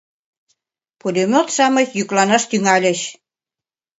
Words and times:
Пулемёт-шамыч 0.99 1.89
йӱкланаш 1.97 2.43
тӱҥальыч... 2.49 2.99